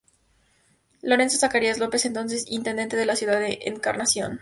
Lorenzo 1.03 1.37
Zacarías 1.37 1.77
López, 1.77 2.05
entonces 2.05 2.45
Intendente 2.47 2.97
de 2.97 3.05
la 3.05 3.15
ciudad 3.15 3.39
de 3.39 3.59
Encarnación. 3.67 4.39